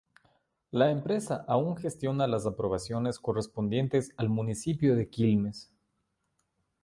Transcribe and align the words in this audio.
La 0.71 0.89
empresa 0.89 1.45
aún 1.47 1.75
gestiona 1.77 2.25
las 2.25 2.47
aprobaciones 2.47 3.19
correspondientes 3.19 4.11
al 4.17 4.29
Municipio 4.29 4.95
de 4.95 5.07
Quilmes. 5.07 5.71